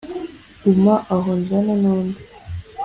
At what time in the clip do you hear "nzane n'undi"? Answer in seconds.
1.41-2.21